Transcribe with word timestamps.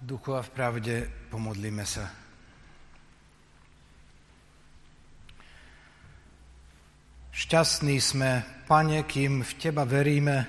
duchu 0.00 0.34
a 0.34 0.42
v 0.42 0.50
pravde 0.50 0.94
pomodlíme 1.30 1.86
sa. 1.86 2.08
Šťastní 7.36 8.00
sme, 8.00 8.42
Pane, 8.64 9.04
kým 9.04 9.44
v 9.44 9.52
Teba 9.60 9.84
veríme. 9.84 10.48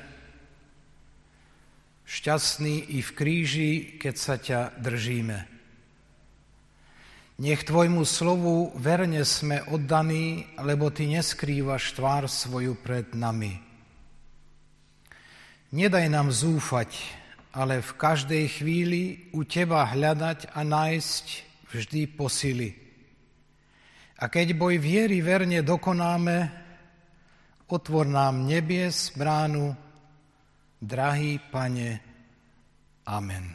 Šťastní 2.07 2.96
i 2.96 3.04
v 3.04 3.10
kríži, 3.12 3.71
keď 3.99 4.15
sa 4.15 4.36
ťa 4.39 4.80
držíme. 4.80 5.38
Nech 7.38 7.61
Tvojmu 7.68 8.02
slovu 8.07 8.71
verne 8.79 9.21
sme 9.27 9.61
oddaní, 9.68 10.48
lebo 10.57 10.89
Ty 10.89 11.20
neskrývaš 11.20 11.93
tvár 11.93 12.25
svoju 12.25 12.73
pred 12.79 13.11
nami. 13.14 13.61
Nedaj 15.75 16.07
nám 16.07 16.32
zúfať, 16.32 16.95
ale 17.54 17.82
v 17.82 17.91
každej 17.93 18.45
chvíli 18.59 19.32
u 19.36 19.43
Teba 19.48 19.88
hľadať 19.88 20.52
a 20.52 20.61
nájsť 20.63 21.26
vždy 21.72 22.02
posily. 22.16 22.70
A 24.17 24.27
keď 24.27 24.58
boj 24.58 24.81
viery 24.81 25.22
verne 25.22 25.62
dokonáme, 25.62 26.38
otvor 27.70 28.09
nám 28.09 28.49
nebies 28.49 29.13
bránu, 29.13 29.77
drahý 30.81 31.38
Pane. 31.52 32.02
Amen. 33.05 33.45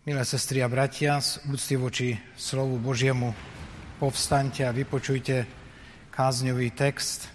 Milé 0.00 0.24
sestry 0.24 0.64
a 0.64 0.68
bratia, 0.68 1.20
z 1.20 1.44
úcty 1.52 1.76
voči 1.76 2.16
slovu 2.32 2.80
Božiemu 2.80 3.36
povstaňte 4.00 4.64
a 4.64 4.72
vypočujte 4.72 5.44
kázňový 6.08 6.72
text, 6.72 7.28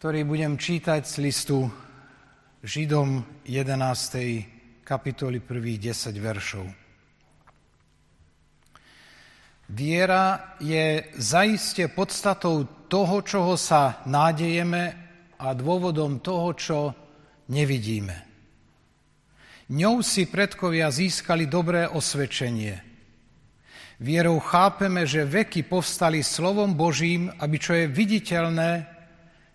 ktorý 0.00 0.24
budem 0.24 0.56
čítať 0.56 1.04
z 1.04 1.14
listu 1.20 1.68
Židom 2.64 3.20
11. 3.44 4.80
kapitoly 4.80 5.44
prvých 5.44 5.92
10 5.92 6.16
veršov. 6.16 6.64
Viera 9.68 10.56
je 10.56 11.04
zaiste 11.20 11.84
podstatou 11.92 12.64
toho, 12.88 13.20
čoho 13.20 13.60
sa 13.60 14.00
nádejeme 14.08 14.96
a 15.36 15.52
dôvodom 15.52 16.24
toho, 16.24 16.48
čo 16.56 16.78
nevidíme. 17.52 18.16
Ňou 19.68 20.00
si 20.00 20.24
predkovia 20.24 20.88
získali 20.88 21.44
dobré 21.44 21.84
osvedčenie. 21.84 22.80
Vierou 24.00 24.40
chápeme, 24.40 25.04
že 25.04 25.28
veky 25.28 25.68
povstali 25.68 26.24
slovom 26.24 26.72
Božím, 26.72 27.28
aby 27.36 27.60
čo 27.60 27.76
je 27.76 27.84
viditeľné, 27.84 28.99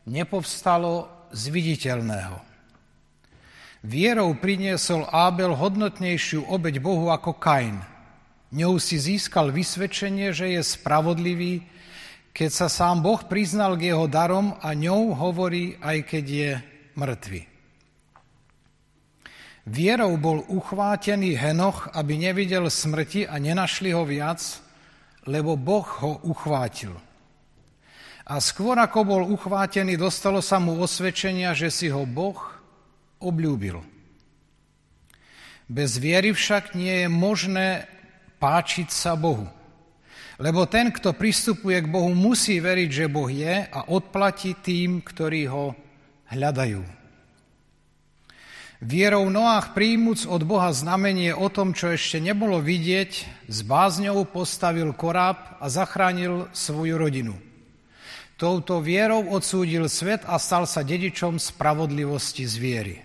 nepovstalo 0.06 1.10
z 1.34 1.44
viditeľného. 1.50 2.38
Vierou 3.86 4.34
priniesol 4.34 5.06
Ábel 5.14 5.54
hodnotnejšiu 5.54 6.50
obeď 6.50 6.82
Bohu 6.82 7.14
ako 7.14 7.38
Kain. 7.38 7.86
Ňou 8.50 8.82
si 8.82 8.98
získal 8.98 9.54
vysvedčenie, 9.54 10.34
že 10.34 10.58
je 10.58 10.62
spravodlivý, 10.66 11.62
keď 12.34 12.50
sa 12.50 12.68
sám 12.68 13.06
Boh 13.06 13.22
priznal 13.22 13.78
k 13.78 13.94
jeho 13.94 14.10
darom 14.10 14.58
a 14.58 14.74
ňou 14.74 15.14
hovorí, 15.14 15.78
aj 15.86 15.98
keď 16.08 16.26
je 16.26 16.52
mŕtvy. 16.98 17.42
Vierou 19.66 20.14
bol 20.22 20.46
uchvátený 20.46 21.34
Henoch, 21.42 21.90
aby 21.98 22.22
nevidel 22.22 22.70
smrti 22.70 23.26
a 23.26 23.42
nenašli 23.42 23.94
ho 23.98 24.06
viac, 24.06 24.42
lebo 25.26 25.58
Boh 25.58 25.86
ho 26.06 26.22
uchvátil. 26.26 26.94
A 28.26 28.42
skôr 28.42 28.74
ako 28.82 29.00
bol 29.06 29.22
uchvátený, 29.30 30.02
dostalo 30.02 30.42
sa 30.42 30.58
mu 30.58 30.82
osvedčenia, 30.82 31.54
že 31.54 31.70
si 31.70 31.94
ho 31.94 32.10
Boh 32.10 32.42
obľúbil. 33.22 33.86
Bez 35.70 36.02
viery 36.02 36.34
však 36.34 36.74
nie 36.74 37.06
je 37.06 37.10
možné 37.10 37.68
páčiť 38.42 38.90
sa 38.90 39.14
Bohu. 39.14 39.46
Lebo 40.42 40.66
ten, 40.66 40.90
kto 40.90 41.14
pristupuje 41.14 41.86
k 41.86 41.88
Bohu, 41.88 42.12
musí 42.18 42.58
veriť, 42.58 42.90
že 42.90 43.06
Boh 43.14 43.30
je 43.30 43.62
a 43.62 43.80
odplati 43.94 44.58
tým, 44.58 45.06
ktorí 45.06 45.46
ho 45.46 45.78
hľadajú. 46.34 46.82
Vierou 48.82 49.30
Noách 49.32 49.72
príjmuc 49.72 50.28
od 50.28 50.42
Boha 50.44 50.74
znamenie 50.74 51.32
o 51.32 51.48
tom, 51.48 51.72
čo 51.72 51.94
ešte 51.94 52.20
nebolo 52.20 52.58
vidieť, 52.58 53.12
s 53.48 53.58
bázňou 53.64 54.28
postavil 54.28 54.92
koráb 54.98 55.62
a 55.62 55.70
zachránil 55.70 56.52
svoju 56.52 57.00
rodinu. 57.00 57.38
Touto 58.36 58.84
vierou 58.84 59.32
odsúdil 59.32 59.88
svet 59.88 60.28
a 60.28 60.36
stal 60.36 60.68
sa 60.68 60.84
dedičom 60.84 61.40
spravodlivosti 61.40 62.44
z 62.44 62.56
viery. 62.60 62.98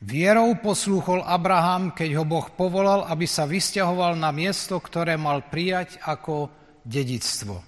Vierou 0.00 0.56
poslúchol 0.60 1.20
Abraham, 1.24 1.92
keď 1.92 2.20
ho 2.20 2.24
Boh 2.24 2.48
povolal, 2.52 3.04
aby 3.08 3.28
sa 3.28 3.44
vysťahoval 3.44 4.16
na 4.16 4.32
miesto, 4.32 4.80
ktoré 4.80 5.20
mal 5.20 5.44
prijať 5.44 6.00
ako 6.08 6.48
dedictvo. 6.88 7.60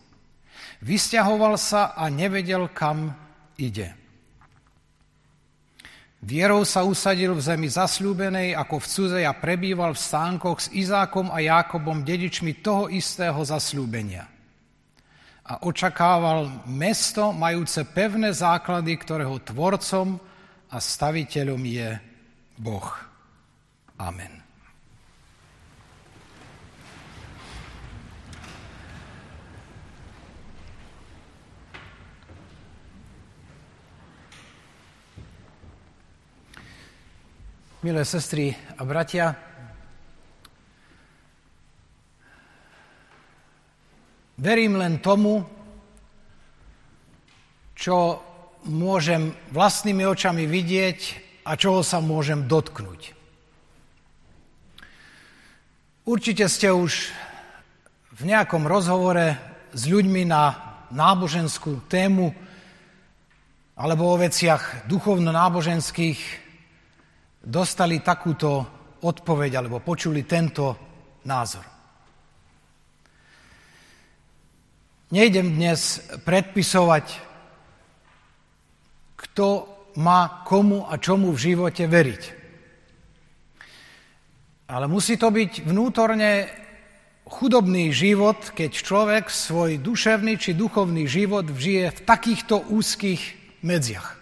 Vysťahoval 0.80 1.60
sa 1.60 1.92
a 1.92 2.08
nevedel, 2.08 2.68
kam 2.72 3.12
ide. 3.60 3.92
Vierou 6.24 6.64
sa 6.64 6.88
usadil 6.88 7.36
v 7.36 7.44
zemi 7.44 7.68
zasľúbenej 7.68 8.56
ako 8.56 8.80
v 8.80 8.86
cudzej 8.90 9.24
a 9.28 9.36
prebýval 9.36 9.92
v 9.92 10.02
stánkoch 10.02 10.58
s 10.64 10.68
Izákom 10.72 11.28
a 11.28 11.38
Jákobom, 11.44 12.00
dedičmi 12.00 12.64
toho 12.64 12.88
istého 12.88 13.38
zasľúbenia. 13.44 14.37
A 15.48 15.64
očakával 15.64 16.68
mesto 16.68 17.32
majúce 17.32 17.80
pevné 17.88 18.36
základy, 18.36 19.00
ktorého 19.00 19.40
tvorcom 19.40 20.20
a 20.68 20.76
staviteľom 20.76 21.62
je 21.64 21.88
Boh. 22.60 22.88
Amen. 23.96 24.44
Milé 37.80 38.04
sestry 38.04 38.52
a 38.76 38.84
bratia, 38.84 39.47
verím 44.48 44.80
len 44.80 44.96
tomu, 45.04 45.44
čo 47.76 48.16
môžem 48.64 49.36
vlastnými 49.52 50.08
očami 50.08 50.48
vidieť 50.48 51.00
a 51.44 51.52
čoho 51.52 51.84
sa 51.84 52.00
môžem 52.00 52.48
dotknúť. 52.48 53.12
Určite 56.08 56.48
ste 56.48 56.72
už 56.72 57.12
v 58.16 58.20
nejakom 58.24 58.64
rozhovore 58.64 59.36
s 59.76 59.84
ľuďmi 59.84 60.24
na 60.24 60.56
náboženskú 60.96 61.84
tému 61.84 62.32
alebo 63.76 64.08
o 64.08 64.16
veciach 64.16 64.88
duchovno-náboženských 64.88 66.20
dostali 67.44 68.00
takúto 68.00 68.64
odpoveď 69.04 69.60
alebo 69.60 69.84
počuli 69.84 70.24
tento 70.24 70.72
názor. 71.28 71.77
Nejdem 75.08 75.56
dnes 75.56 76.04
predpisovať, 76.24 77.06
kto 79.16 79.46
má 79.96 80.44
komu 80.44 80.84
a 80.84 81.00
čomu 81.00 81.32
v 81.32 81.42
živote 81.52 81.88
veriť. 81.88 82.22
Ale 84.68 84.84
musí 84.84 85.16
to 85.16 85.32
byť 85.32 85.64
vnútorne 85.64 86.46
chudobný 87.24 87.88
život, 87.88 88.52
keď 88.52 88.70
človek 88.84 89.24
svoj 89.32 89.80
duševný 89.80 90.36
či 90.36 90.52
duchovný 90.52 91.08
život 91.08 91.48
žije 91.48 91.92
v 91.92 92.00
takýchto 92.04 92.68
úzkých 92.68 93.22
medziach 93.64 94.18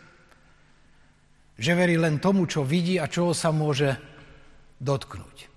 že 1.57 1.73
verí 1.73 1.97
len 1.97 2.21
tomu, 2.21 2.45
čo 2.45 2.69
vidí 2.69 3.01
a 3.01 3.09
čoho 3.09 3.33
sa 3.33 3.49
môže 3.49 3.97
dotknúť. 4.77 5.49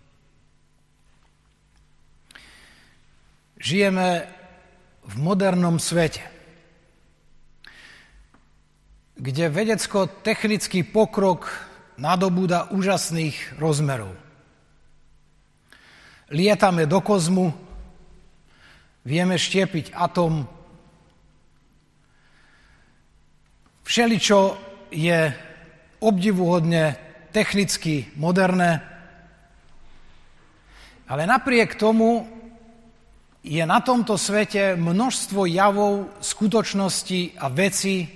Žijeme 3.59 4.38
v 5.09 5.15
modernom 5.17 5.81
svete, 5.81 6.21
kde 9.17 9.49
vedecko-technický 9.49 10.85
pokrok 10.85 11.49
nadobúda 11.97 12.69
úžasných 12.69 13.57
rozmerov. 13.57 14.13
Lietame 16.29 16.85
do 16.85 17.01
kozmu, 17.01 17.49
vieme 19.01 19.33
štiepiť 19.41 19.97
atom, 19.97 20.45
všeličo 23.81 24.39
je 24.93 25.33
obdivuhodne 26.05 26.93
technicky 27.33 28.13
moderné, 28.13 28.77
ale 31.09 31.25
napriek 31.25 31.73
tomu 31.73 32.38
je 33.39 33.63
na 33.63 33.79
tomto 33.79 34.19
svete 34.19 34.75
množstvo 34.75 35.47
javov, 35.47 36.19
skutočností 36.19 37.39
a 37.39 37.47
vecí, 37.47 38.07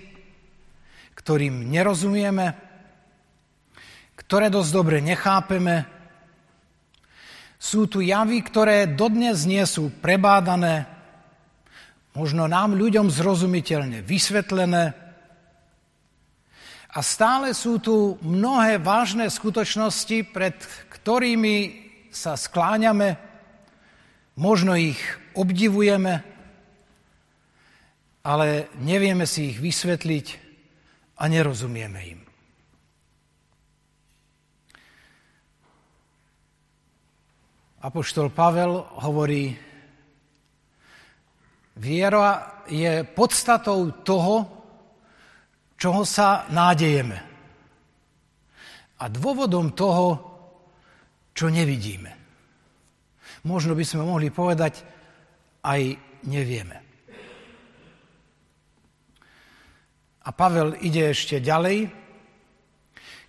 ktorým 1.16 1.72
nerozumieme, 1.72 2.54
ktoré 4.20 4.52
dosť 4.52 4.72
dobre 4.76 4.98
nechápeme. 5.00 5.88
Sú 7.56 7.88
tu 7.88 8.04
javy, 8.04 8.44
ktoré 8.44 8.92
dodnes 8.92 9.48
nie 9.48 9.64
sú 9.64 9.88
prebádané, 10.04 10.84
možno 12.12 12.52
nám 12.52 12.76
ľuďom 12.76 13.08
zrozumiteľne 13.08 14.04
vysvetlené, 14.04 15.04
a 16.94 17.02
stále 17.02 17.58
sú 17.58 17.82
tu 17.82 18.22
mnohé 18.22 18.78
vážne 18.78 19.26
skutočnosti, 19.26 20.30
pred 20.30 20.54
ktorými 20.94 21.56
sa 22.14 22.38
skláňame, 22.38 23.33
možno 24.38 24.74
ich 24.78 25.00
obdivujeme, 25.38 26.24
ale 28.24 28.72
nevieme 28.80 29.28
si 29.28 29.52
ich 29.52 29.60
vysvetliť 29.60 30.28
a 31.20 31.24
nerozumieme 31.28 32.00
im. 32.08 32.22
Apoštol 37.84 38.32
Pavel 38.32 38.80
hovorí, 39.04 39.52
viera 41.76 42.64
je 42.72 43.04
podstatou 43.04 43.92
toho, 44.08 44.36
čoho 45.76 46.08
sa 46.08 46.48
nádejeme. 46.48 47.20
A 49.04 49.12
dôvodom 49.12 49.76
toho, 49.76 50.08
čo 51.36 51.52
nevidíme. 51.52 52.23
Možno 53.44 53.76
by 53.76 53.84
sme 53.84 54.08
mohli 54.08 54.32
povedať, 54.32 54.84
aj 55.64 55.82
nevieme. 56.28 56.78
A 60.24 60.30
Pavel 60.32 60.80
ide 60.80 61.12
ešte 61.12 61.44
ďalej. 61.44 61.92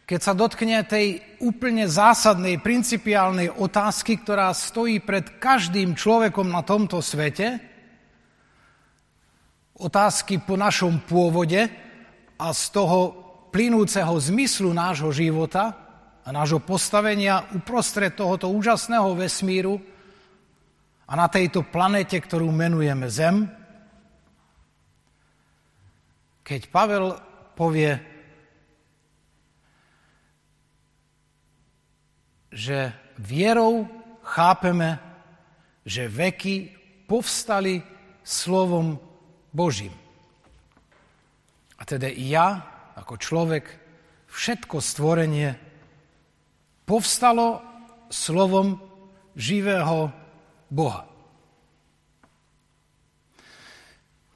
Keď 0.05 0.21
sa 0.21 0.37
dotkne 0.37 0.87
tej 0.87 1.19
úplne 1.43 1.91
zásadnej, 1.91 2.63
principiálnej 2.63 3.51
otázky, 3.51 4.23
ktorá 4.23 4.55
stojí 4.55 5.03
pred 5.03 5.43
každým 5.43 5.99
človekom 5.99 6.47
na 6.47 6.63
tomto 6.63 7.03
svete, 7.03 7.59
otázky 9.75 10.39
po 10.39 10.55
našom 10.55 11.03
pôvode, 11.03 11.67
a 12.39 12.51
z 12.51 12.65
toho 12.75 12.99
plynúceho 13.55 14.11
zmyslu 14.19 14.75
nášho 14.75 15.11
života 15.15 15.71
a 16.27 16.29
nášho 16.35 16.59
postavenia 16.59 17.47
uprostred 17.55 18.19
tohoto 18.19 18.51
úžasného 18.51 19.15
vesmíru 19.15 19.94
a 21.05 21.13
na 21.13 21.29
tejto 21.29 21.65
planete, 21.69 22.17
ktorú 22.17 22.49
menujeme 22.49 23.09
Zem, 23.13 23.45
keď 26.45 26.61
Pavel 26.69 27.17
povie, 27.57 27.97
že 32.53 32.93
vierou 33.17 33.89
chápeme, 34.25 35.01
že 35.85 36.09
veky 36.09 36.73
povstali 37.09 37.81
slovom 38.25 38.97
Božím. 39.53 39.93
A 41.77 41.83
teda 41.85 42.09
i 42.09 42.33
ja, 42.33 42.65
ako 42.97 43.21
človek, 43.21 43.65
všetko 44.33 44.81
stvorenie 44.81 45.57
povstalo 46.89 47.61
slovom 48.09 48.81
živého 49.37 50.24
Boha. 50.75 51.07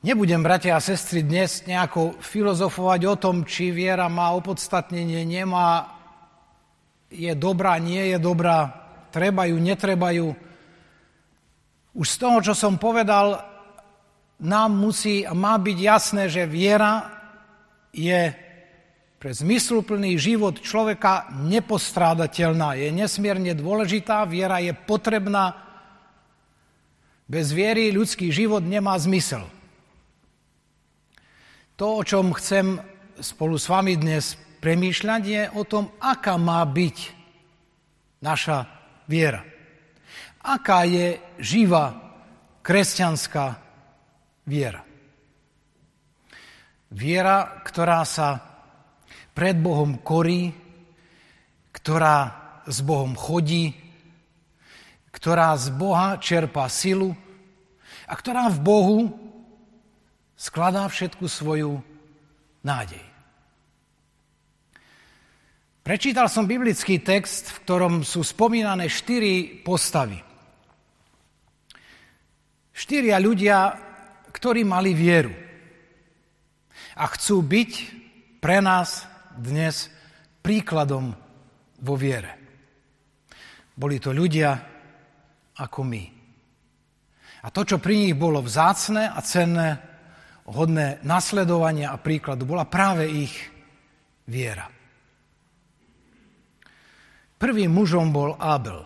Nebudem, 0.07 0.39
bratia 0.39 0.79
a 0.79 0.81
sestry, 0.81 1.27
dnes 1.27 1.67
nejako 1.67 2.15
filozofovať 2.23 3.01
o 3.11 3.15
tom, 3.19 3.37
či 3.43 3.75
viera 3.75 4.07
má 4.07 4.31
opodstatnenie, 4.39 5.27
nemá, 5.27 5.99
je 7.11 7.35
dobrá, 7.35 7.83
nie 7.83 8.15
je 8.15 8.19
dobrá, 8.23 8.71
treba 9.11 9.51
ju, 9.51 9.59
netreba 9.59 10.15
ju. 10.15 10.31
Už 11.99 12.07
z 12.07 12.17
toho, 12.23 12.39
čo 12.39 12.55
som 12.55 12.79
povedal, 12.79 13.43
nám 14.39 14.79
musí 14.79 15.27
a 15.27 15.35
má 15.35 15.59
byť 15.59 15.79
jasné, 15.83 16.31
že 16.31 16.47
viera 16.47 17.19
je 17.91 18.31
pre 19.19 19.35
zmysluplný 19.35 20.15
život 20.15 20.63
človeka 20.63 21.35
nepostrádateľná, 21.35 22.79
je 22.79 22.95
nesmierne 22.95 23.59
dôležitá, 23.59 24.23
viera 24.31 24.63
je 24.63 24.71
potrebná. 24.71 25.68
Bez 27.29 27.53
viery 27.53 27.93
ľudský 27.93 28.33
život 28.33 28.65
nemá 28.65 28.97
zmysel. 28.97 29.45
To, 31.77 32.01
o 32.01 32.03
čom 32.03 32.33
chcem 32.33 32.81
spolu 33.21 33.61
s 33.61 33.69
vami 33.69 34.01
dnes 34.01 34.41
premýšľať, 34.65 35.23
je 35.29 35.43
o 35.53 35.63
tom, 35.69 35.93
aká 36.01 36.41
má 36.41 36.65
byť 36.65 36.97
naša 38.25 38.65
viera. 39.05 39.45
Aká 40.41 40.89
je 40.89 41.21
živá 41.37 42.17
kresťanská 42.65 43.61
viera. 44.49 44.81
Viera, 46.89 47.61
ktorá 47.61 48.09
sa 48.09 48.41
pred 49.37 49.61
Bohom 49.61 50.01
korí, 50.01 50.49
ktorá 51.77 52.17
s 52.65 52.81
Bohom 52.81 53.13
chodí, 53.13 53.88
ktorá 55.19 55.59
z 55.59 55.75
Boha 55.75 56.15
čerpá 56.23 56.71
silu 56.71 57.11
a 58.07 58.15
ktorá 58.15 58.47
v 58.55 58.59
Bohu 58.63 58.99
skladá 60.39 60.87
všetku 60.87 61.27
svoju 61.27 61.83
nádej. 62.63 63.03
Prečítal 65.83 66.31
som 66.31 66.47
biblický 66.47 67.03
text, 67.03 67.51
v 67.51 67.59
ktorom 67.67 67.95
sú 68.07 68.23
spomínané 68.23 68.87
štyri 68.87 69.59
postavy. 69.67 70.23
Štyria 72.71 73.19
ľudia, 73.19 73.75
ktorí 74.31 74.63
mali 74.63 74.95
vieru 74.95 75.35
a 76.95 77.05
chcú 77.11 77.43
byť 77.43 77.73
pre 78.39 78.63
nás 78.63 79.03
dnes 79.35 79.91
príkladom 80.47 81.11
vo 81.83 81.95
viere. 81.99 82.39
Boli 83.75 83.99
to 83.99 84.15
ľudia 84.15 84.78
ako 85.59 85.81
my. 85.85 86.05
A 87.43 87.47
to, 87.55 87.63
čo 87.63 87.77
pri 87.79 88.07
nich 88.07 88.15
bolo 88.19 88.43
vzácne 88.43 89.11
a 89.11 89.19
cenné, 89.23 89.79
hodné 90.49 91.03
nasledovania 91.05 91.93
a 91.93 92.01
príkladu, 92.01 92.49
bola 92.49 92.65
práve 92.65 93.07
ich 93.07 93.35
viera. 94.27 94.67
Prvým 97.39 97.71
mužom 97.71 98.11
bol 98.11 98.35
Abel. 98.35 98.83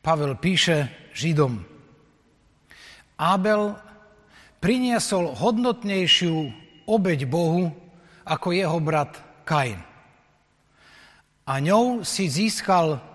Pavel 0.00 0.32
píše 0.40 0.88
Židom. 1.12 1.60
Abel 3.20 3.76
priniesol 4.58 5.36
hodnotnejšiu 5.36 6.34
obeď 6.88 7.28
Bohu 7.28 7.68
ako 8.24 8.56
jeho 8.56 8.78
brat 8.80 9.20
Kain. 9.44 9.78
A 11.44 11.58
ňou 11.60 12.06
si 12.06 12.30
získal 12.30 13.11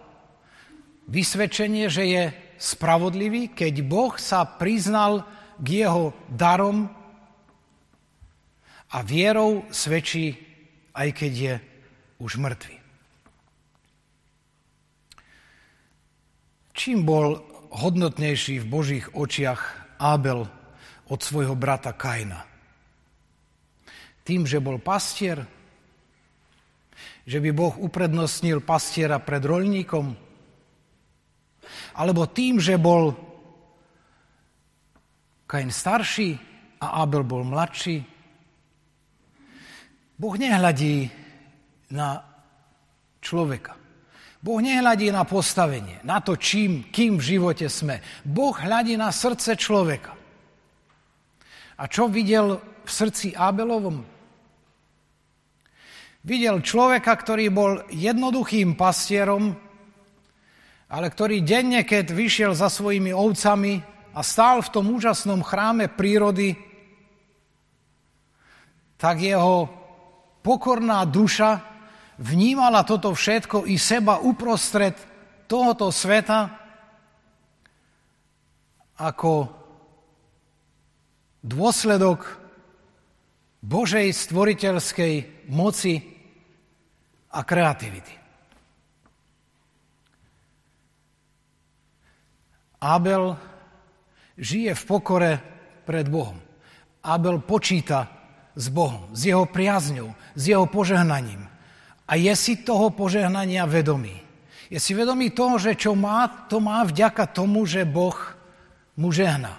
vysvedčenie, 1.07 1.87
že 1.87 2.03
je 2.03 2.23
spravodlivý, 2.59 3.55
keď 3.55 3.73
Boh 3.87 4.13
sa 4.19 4.43
priznal 4.43 5.23
k 5.57 5.83
jeho 5.83 6.13
darom 6.29 6.91
a 8.91 8.97
vierou 9.03 9.65
svedčí, 9.71 10.35
aj 10.93 11.09
keď 11.15 11.33
je 11.33 11.53
už 12.19 12.39
mŕtvy. 12.39 12.75
Čím 16.77 17.09
bol 17.09 17.41
hodnotnejší 17.73 18.61
v 18.61 18.69
Božích 18.69 19.05
očiach 19.17 19.61
Abel 19.97 20.45
od 21.09 21.19
svojho 21.19 21.57
brata 21.57 21.93
Kaina. 21.97 22.45
Tým, 24.21 24.45
že 24.45 24.61
bol 24.61 24.77
pastier, 24.77 25.41
že 27.25 27.37
by 27.41 27.49
Boh 27.51 27.75
uprednostnil 27.81 28.61
pastiera 28.61 29.17
pred 29.17 29.41
rolníkom, 29.41 30.26
alebo 31.95 32.29
tým, 32.29 32.61
že 32.61 32.77
bol 32.77 33.15
Kain 35.47 35.71
starší 35.71 36.35
a 36.83 37.01
Abel 37.01 37.23
bol 37.23 37.47
mladší. 37.47 38.03
Boh 40.19 40.35
nehľadí 40.35 41.07
na 41.95 42.19
človeka. 43.23 43.79
Boh 44.43 44.59
nehľadí 44.61 45.09
na 45.09 45.23
postavenie, 45.23 46.03
na 46.03 46.19
to, 46.19 46.35
čím, 46.35 46.91
kým 46.91 47.17
v 47.17 47.27
živote 47.35 47.67
sme. 47.71 48.03
Boh 48.27 48.53
hľadí 48.53 48.99
na 48.99 49.09
srdce 49.09 49.55
človeka. 49.55 50.13
A 51.77 51.83
čo 51.87 52.09
videl 52.09 52.59
v 52.83 52.89
srdci 52.89 53.33
Abelovom? 53.33 54.03
Videl 56.27 56.59
človeka, 56.59 57.13
ktorý 57.15 57.45
bol 57.53 57.71
jednoduchým 57.87 58.75
pastierom 58.75 59.55
ale 60.87 61.11
ktorý 61.11 61.43
denne, 61.43 61.83
keď 61.83 62.15
vyšiel 62.15 62.51
za 62.55 62.71
svojimi 62.71 63.11
ovcami 63.11 63.83
a 64.15 64.19
stál 64.23 64.63
v 64.63 64.71
tom 64.71 64.87
úžasnom 64.87 65.43
chráme 65.43 65.91
prírody, 65.91 66.55
tak 68.95 69.21
jeho 69.21 69.67
pokorná 70.41 71.03
duša 71.05 71.61
vnímala 72.17 72.81
toto 72.87 73.13
všetko 73.13 73.69
i 73.69 73.77
seba 73.77 74.17
uprostred 74.23 74.97
tohoto 75.45 75.93
sveta 75.93 76.49
ako 78.97 79.53
dôsledok 81.45 82.25
Božej 83.61 84.09
stvoriteľskej 84.09 85.13
moci 85.53 86.01
a 87.29 87.45
kreativity. 87.45 88.16
Abel 92.77 93.37
žije 94.37 94.77
v 94.77 94.83
pokore 94.85 95.31
pred 95.85 96.05
Bohom. 96.05 96.37
Abel 97.01 97.41
počíta 97.41 98.05
s 98.53 98.69
Bohom, 98.69 99.09
s 99.13 99.25
jeho 99.25 99.45
priazňou, 99.49 100.13
s 100.37 100.43
jeho 100.49 100.65
požehnaním. 100.69 101.45
A 102.07 102.15
je 102.15 102.33
si 102.37 102.61
toho 102.61 102.89
požehnania 102.93 103.65
vedomý. 103.65 104.15
Je 104.67 104.79
si 104.79 104.91
vedomý 104.91 105.31
toho, 105.31 105.55
že 105.57 105.79
čo 105.79 105.95
má, 105.95 106.47
to 106.47 106.59
má 106.59 106.83
vďaka 106.83 107.27
tomu, 107.31 107.63
že 107.63 107.87
Boh 107.87 108.15
mu 108.99 109.13
žehná. 109.13 109.57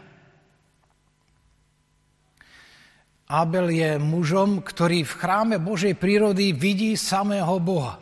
Abel 3.29 3.69
je 3.69 4.01
mužom, 4.01 4.65
ktorý 4.65 5.05
v 5.05 5.17
chráme 5.21 5.57
Božej 5.61 5.93
prírody 6.01 6.57
vidí 6.57 6.97
samého 6.97 7.61
Boha. 7.61 8.01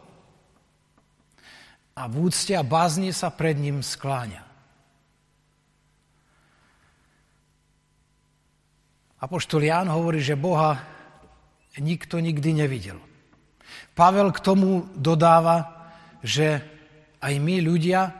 A 1.98 2.06
v 2.06 2.30
úcte 2.30 2.54
a 2.54 2.62
bázni 2.62 3.10
sa 3.10 3.34
pred 3.34 3.58
ním 3.58 3.82
skláňa. 3.82 4.45
Apoštol 9.16 9.64
Ján 9.64 9.88
hovorí, 9.88 10.20
že 10.20 10.36
Boha 10.36 10.76
nikto 11.80 12.20
nikdy 12.20 12.52
nevidel. 12.52 13.00
Pavel 13.96 14.28
k 14.32 14.44
tomu 14.44 14.84
dodáva, 14.92 15.88
že 16.20 16.60
aj 17.20 17.34
my 17.40 17.64
ľudia 17.64 18.12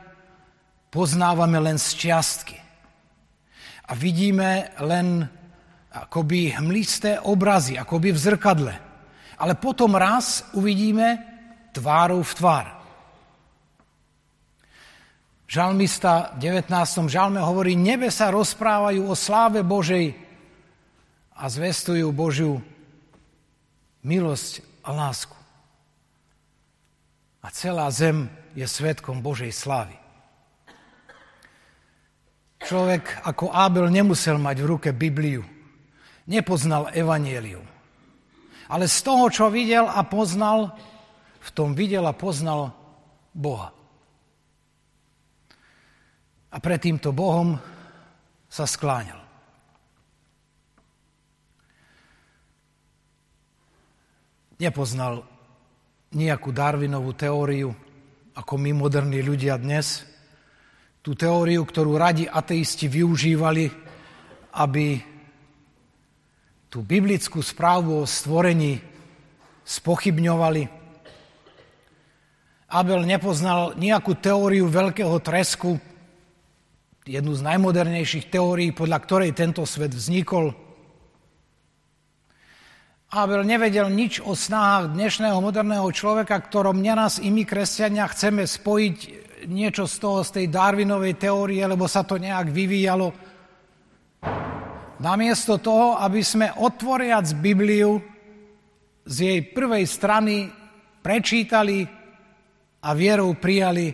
poznávame 0.89 1.61
len 1.61 1.77
z 1.77 1.87
čiastky. 1.93 2.57
A 3.87 3.93
vidíme 3.93 4.73
len 4.81 5.29
akoby 5.93 6.57
hmlisté 6.57 7.21
obrazy, 7.21 7.77
akoby 7.77 8.11
v 8.11 8.19
zrkadle. 8.19 8.73
Ale 9.37 9.53
potom 9.53 9.93
raz 9.93 10.49
uvidíme 10.57 11.21
tvárou 11.77 12.25
v 12.25 12.33
tvár. 12.33 12.67
Žalmista 15.47 16.35
v 16.35 16.51
19. 16.67 17.07
žalme 17.07 17.39
hovorí, 17.39 17.77
nebe 17.77 18.11
sa 18.11 18.33
rozprávajú 18.33 19.07
o 19.07 19.15
sláve 19.15 19.63
Božej 19.63 20.26
a 21.37 21.45
zvestujú 21.45 22.09
Božiu 22.09 22.57
milosť 24.01 24.65
a 24.81 24.89
lásku. 24.89 25.37
A 27.45 27.47
celá 27.53 27.85
zem 27.93 28.27
je 28.57 28.65
svetkom 28.65 29.21
Božej 29.21 29.53
slávy. 29.53 29.93
Človek 32.57 33.21
ako 33.21 33.53
Abel 33.53 33.87
nemusel 33.93 34.41
mať 34.41 34.57
v 34.65 34.69
ruke 34.75 34.89
Bibliu 34.91 35.45
nepoznal 36.27 36.91
evanielium. 36.91 37.63
Ale 38.67 38.91
z 38.91 38.99
toho, 38.99 39.31
čo 39.31 39.47
videl 39.47 39.87
a 39.87 40.03
poznal, 40.03 40.75
v 41.39 41.49
tom 41.55 41.71
videl 41.71 42.03
a 42.03 42.11
poznal 42.11 42.75
Boha. 43.31 43.71
A 46.51 46.57
pred 46.59 46.83
týmto 46.83 47.15
Bohom 47.15 47.55
sa 48.51 48.67
skláňal. 48.67 49.26
Nepoznal 54.57 55.21
nejakú 56.17 56.49
Darwinovú 56.49 57.13
teóriu, 57.13 57.77
ako 58.33 58.53
my 58.57 58.73
moderní 58.73 59.21
ľudia 59.21 59.53
dnes. 59.61 60.01
Tú 61.05 61.13
teóriu, 61.13 61.61
ktorú 61.61 61.93
radi 61.93 62.25
ateisti 62.25 62.89
využívali, 62.89 63.69
aby 64.57 64.97
tú 66.73 66.81
biblickú 66.81 67.37
správu 67.45 68.01
o 68.01 68.09
stvorení 68.09 68.81
spochybňovali. 69.61 70.63
Abel 72.67 73.01
nepoznal 73.05 73.77
nejakú 73.77 74.17
teóriu 74.17 74.67
veľkého 74.67 75.21
tresku, 75.21 75.77
jednu 77.07 77.31
z 77.37 77.41
najmodernejších 77.45 78.33
teórií, 78.33 78.73
podľa 78.73 78.99
ktorej 79.05 79.31
tento 79.37 79.63
svet 79.69 79.93
vznikol. 79.93 80.66
Abel 83.07 83.47
nevedel 83.47 83.87
nič 83.87 84.19
o 84.19 84.35
snahách 84.35 84.91
dnešného 84.91 85.39
moderného 85.39 85.87
človeka, 85.95 86.43
ktorom 86.43 86.83
neraz 86.83 87.23
i 87.23 87.31
my, 87.31 87.47
kresťania, 87.47 88.03
chceme 88.11 88.43
spojiť 88.43 88.97
niečo 89.47 89.87
z 89.87 89.95
toho, 89.95 90.19
z 90.27 90.29
tej 90.35 90.45
Darwinovej 90.51 91.15
teórie, 91.15 91.63
lebo 91.63 91.87
sa 91.87 92.03
to 92.03 92.19
nejak 92.19 92.51
vyvíjalo 92.51 93.15
Namiesto 94.97 95.61
toho, 95.61 96.01
aby 96.01 96.25
sme 96.25 96.49
otvoriac 96.57 97.29
Bibliu 97.37 98.01
z 99.05 99.15
jej 99.21 99.39
prvej 99.45 99.85
strany 99.85 100.49
prečítali 101.05 101.85
a 102.81 102.89
vierou 102.97 103.37
prijali, 103.37 103.93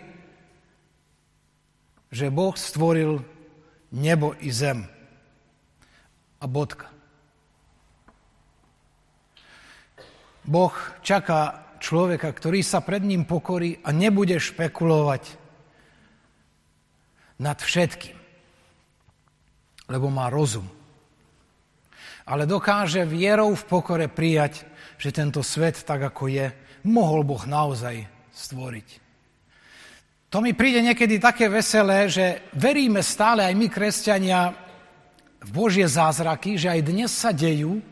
že 2.07 2.31
Boh 2.31 2.55
stvoril 2.55 3.19
nebo 3.91 4.31
i 4.39 4.47
zem. 4.47 4.87
A 6.39 6.45
bodka. 6.47 6.92
Boh 10.43 10.73
čaká 11.03 11.73
človeka, 11.79 12.31
ktorý 12.31 12.63
sa 12.63 12.83
pred 12.83 13.03
ním 13.03 13.27
pokorí 13.27 13.79
a 13.83 13.91
nebude 13.91 14.39
špekulovať 14.39 15.23
nad 17.39 17.57
všetkým, 17.59 18.15
lebo 19.91 20.07
má 20.07 20.31
rozum 20.31 20.83
ale 22.23 22.47
dokáže 22.47 23.03
vierou 23.03 23.51
v 23.51 23.67
pokore 23.67 24.07
prijať, 24.07 24.63
že 24.95 25.11
tento 25.11 25.43
svet, 25.43 25.83
tak 25.83 25.99
ako 26.07 26.31
je, 26.31 26.47
mohol 26.87 27.27
Boh 27.27 27.43
naozaj 27.43 28.07
stvoriť. 28.31 29.03
To 30.31 30.41
mi 30.41 30.55
príde 30.57 30.81
niekedy 30.81 31.21
také 31.21 31.45
veselé, 31.51 32.09
že 32.09 32.49
veríme 32.57 33.05
stále 33.05 33.45
aj 33.45 33.53
my, 33.53 33.67
kresťania, 33.69 34.41
v 35.43 35.49
Božie 35.51 35.83
zázraky, 35.83 36.55
že 36.55 36.71
aj 36.71 36.81
dnes 36.87 37.11
sa 37.11 37.35
dejú, 37.35 37.83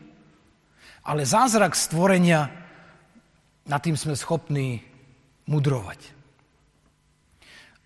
ale 1.02 1.26
zázrak 1.26 1.74
stvorenia, 1.74 2.50
nad 3.66 3.80
tým 3.82 3.98
sme 3.98 4.18
schopní 4.18 4.82
mudrovať. 5.46 6.00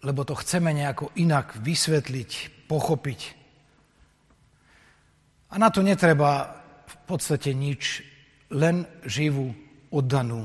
Lebo 0.05 0.25
to 0.25 0.37
chceme 0.37 0.73
nejako 0.73 1.13
inak 1.17 1.57
vysvetliť, 1.61 2.65
pochopiť. 2.69 3.21
A 5.53 5.55
na 5.57 5.69
to 5.73 5.81
netreba 5.81 6.61
v 6.85 6.97
podstate 7.09 7.57
nič, 7.57 8.05
len 8.53 8.85
živú, 9.09 9.53
oddanú 9.91 10.45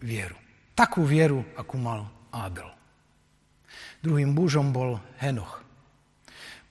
vieru. 0.00 0.36
Takú 0.72 1.04
vieru, 1.04 1.44
akú 1.56 1.76
mal 1.76 2.08
Abel. 2.32 2.68
Druhým 4.00 4.32
mužom 4.32 4.72
bol 4.72 5.00
Henoch. 5.20 5.64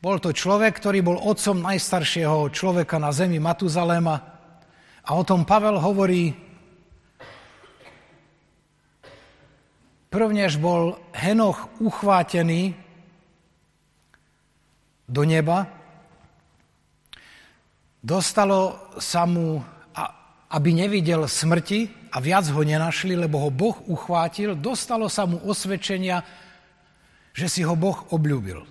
Bol 0.01 0.21
to 0.21 0.29
človek, 0.29 0.77
ktorý 0.77 1.01
bol 1.01 1.17
otcom 1.17 1.65
najstaršieho 1.65 2.53
človeka 2.53 3.01
na 3.01 3.09
zemi 3.09 3.41
Matuzalema 3.41 4.34
a 5.05 5.09
o 5.13 5.23
tom 5.23 5.45
Pavel 5.45 5.77
hovorí, 5.77 6.33
prvnež 10.09 10.57
bol 10.57 10.97
Henoch 11.13 11.69
uchvátený 11.77 12.73
do 15.05 15.21
neba, 15.21 15.69
Dostalo 18.05 18.93
sa 19.01 19.25
mu, 19.25 19.65
aby 20.53 20.69
nevidel 20.77 21.25
smrti 21.25 21.89
a 22.13 22.21
viac 22.21 22.45
ho 22.53 22.61
nenašli, 22.61 23.17
lebo 23.17 23.41
ho 23.41 23.49
Boh 23.49 23.81
uchvátil, 23.89 24.53
dostalo 24.53 25.09
sa 25.09 25.25
mu 25.25 25.41
osvedčenia, 25.41 26.21
že 27.33 27.49
si 27.49 27.65
ho 27.65 27.73
Boh 27.73 27.97
obľúbil. 28.13 28.61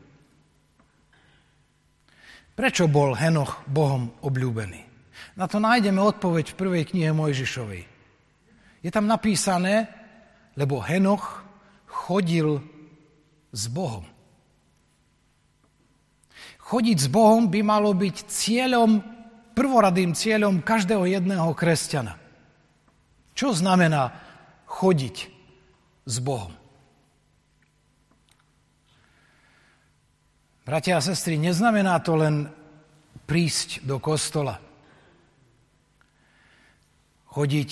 Prečo 2.55 2.87
bol 2.87 3.19
Henoch 3.19 3.67
Bohom 3.67 4.15
obľúbený? 4.23 4.94
Na 5.35 5.51
to 5.51 5.59
nájdeme 5.59 5.99
odpoveď 5.99 6.55
v 6.55 6.59
prvej 6.59 6.85
knihe 6.95 7.11
Mojžišovej. 7.11 7.83
Je 8.87 8.91
tam 8.95 9.11
napísané, 9.11 9.91
lebo 10.55 10.79
Henoch 10.79 11.43
chodil 11.91 12.63
s 13.51 13.67
Bohom. 13.67 14.07
Chodiť 16.65 16.97
s 16.97 17.09
Bohom 17.11 17.51
by 17.51 17.61
malo 17.67 17.91
byť 17.93 18.17
cieľom 18.31 19.03
prvoradým 19.55 20.15
cieľom 20.15 20.63
každého 20.63 21.07
jedného 21.07 21.51
kresťana. 21.55 22.19
Čo 23.35 23.55
znamená 23.55 24.15
chodiť 24.71 25.17
s 26.07 26.17
Bohom? 26.23 26.55
Bratia 30.65 30.97
a 30.97 31.05
sestry, 31.05 31.37
neznamená 31.37 32.01
to 32.01 32.17
len 32.17 32.49
prísť 33.29 33.85
do 33.85 34.01
kostola. 34.01 34.64
Chodiť 37.35 37.71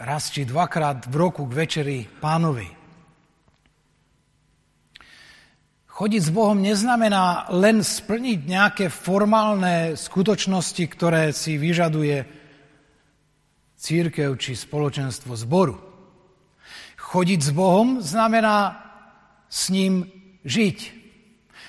raz 0.00 0.32
či 0.32 0.48
dvakrát 0.48 1.04
v 1.04 1.14
roku 1.20 1.44
k 1.44 1.52
večeri 1.52 1.98
pánovi. 2.08 2.72
Chodiť 5.92 6.22
s 6.24 6.30
Bohom 6.32 6.56
neznamená 6.56 7.52
len 7.52 7.84
splniť 7.84 8.48
nejaké 8.48 8.88
formálne 8.88 9.92
skutočnosti, 9.92 10.88
ktoré 10.88 11.36
si 11.36 11.60
vyžaduje 11.60 12.24
církev 13.76 14.40
či 14.40 14.56
spoločenstvo 14.56 15.36
zboru. 15.36 15.76
Chodiť 16.96 17.40
s 17.44 17.50
Bohom 17.52 18.00
znamená 18.00 18.80
s 19.52 19.68
ním 19.68 20.08
žiť. 20.48 20.78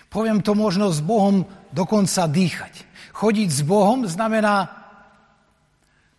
Poviem 0.08 0.40
to 0.40 0.56
možno 0.56 0.88
s 0.88 1.04
Bohom 1.04 1.52
dokonca 1.76 2.32
dýchať. 2.32 2.88
Chodiť 3.12 3.50
s 3.52 3.60
Bohom 3.68 4.08
znamená 4.08 4.83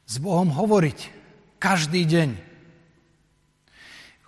s 0.04 0.16
Bohom 0.20 0.52
hovoriť 0.52 0.98
každý 1.60 2.04
deň. 2.04 2.30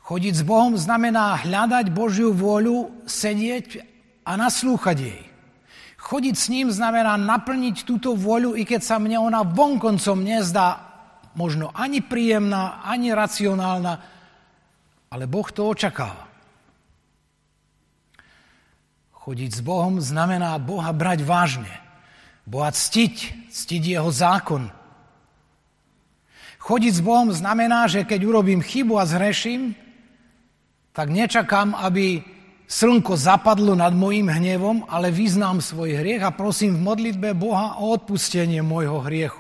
Chodiť 0.07 0.35
s 0.39 0.43
Bohom 0.47 0.79
znamená 0.79 1.43
hľadať 1.43 1.91
Božiu 1.91 2.31
vôľu, 2.31 3.07
sedieť 3.11 3.83
a 4.23 4.39
naslúchať 4.39 4.97
jej. 5.03 5.23
Chodiť 5.99 6.35
s 6.39 6.47
ním 6.47 6.71
znamená 6.71 7.19
naplniť 7.19 7.83
túto 7.83 8.15
vôľu, 8.15 8.55
i 8.55 8.63
keď 8.63 8.87
sa 8.87 9.03
mne 9.03 9.19
ona 9.19 9.43
vonkoncom 9.43 10.23
nezdá 10.23 10.87
možno 11.35 11.75
ani 11.75 12.01
príjemná, 12.01 12.87
ani 12.87 13.11
racionálna, 13.11 13.95
ale 15.11 15.25
Boh 15.27 15.51
to 15.51 15.67
očakáva. 15.75 16.31
Chodiť 19.27 19.59
s 19.59 19.61
Bohom 19.67 19.99
znamená 19.99 20.55
Boha 20.63 20.95
brať 20.95 21.27
vážne. 21.27 21.75
Boha 22.47 22.71
ctiť, 22.71 23.51
ctiť 23.51 23.83
jeho 23.99 24.07
zákon. 24.07 24.71
Chodiť 26.67 26.99
s 26.99 27.03
Bohom 27.07 27.31
znamená, 27.31 27.87
že 27.87 28.03
keď 28.03 28.27
urobím 28.27 28.59
chybu 28.59 28.99
a 28.99 29.07
zhreším, 29.07 29.79
tak 30.91 31.15
nečakám, 31.15 31.79
aby 31.79 32.27
slnko 32.67 33.15
zapadlo 33.15 33.79
nad 33.79 33.95
mojim 33.95 34.27
hnevom, 34.27 34.83
ale 34.91 35.15
vyznám 35.15 35.63
svoj 35.63 35.95
hriech 35.95 36.27
a 36.27 36.35
prosím 36.35 36.75
v 36.75 36.83
modlitbe 36.91 37.39
Boha 37.39 37.79
o 37.79 37.95
odpustenie 37.95 38.67
môjho 38.67 38.99
hriechu. 39.07 39.39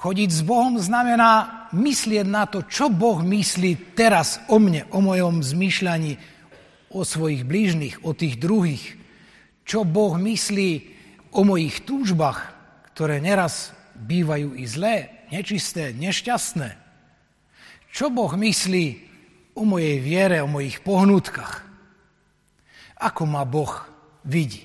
Chodiť 0.00 0.30
s 0.32 0.40
Bohom 0.48 0.80
znamená 0.80 1.68
myslieť 1.76 2.24
na 2.24 2.48
to, 2.48 2.64
čo 2.64 2.88
Boh 2.88 3.20
myslí 3.20 3.92
teraz 3.92 4.40
o 4.48 4.56
mne, 4.56 4.88
o 4.96 5.04
mojom 5.04 5.44
zmýšľaní, 5.44 6.16
o 6.88 7.04
svojich 7.04 7.44
blížnych, 7.44 8.00
o 8.00 8.16
tých 8.16 8.40
druhých, 8.40 8.96
čo 9.68 9.84
Boh 9.84 10.16
myslí 10.16 10.88
o 11.36 11.44
mojich 11.44 11.84
túžbách, 11.84 12.48
ktoré 12.96 13.20
neraz 13.20 13.76
bývajú 13.96 14.56
i 14.56 14.64
zlé, 14.66 15.26
nečisté, 15.32 15.92
nešťastné. 15.96 16.76
Čo 17.92 18.08
Boh 18.08 18.32
myslí 18.32 18.84
o 19.52 19.62
mojej 19.68 20.00
viere, 20.00 20.40
o 20.40 20.48
mojich 20.48 20.80
pohnutkách. 20.80 21.64
Ako 23.02 23.28
ma 23.28 23.44
Boh 23.44 23.84
vidí. 24.24 24.64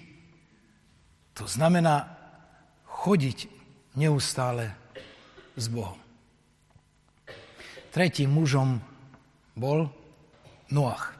To 1.36 1.46
znamená 1.46 2.08
chodiť 2.88 3.52
neustále 4.00 4.74
s 5.58 5.66
Bohom. 5.70 6.00
Tretím 7.92 8.30
mužom 8.34 8.78
bol 9.58 9.90
Noach. 10.70 11.18